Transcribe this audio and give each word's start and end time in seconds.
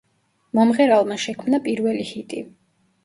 მომღერალმა 0.59 1.17
შექმნა 1.25 1.59
პირველი 1.67 2.07
ჰიტი. 2.13 2.43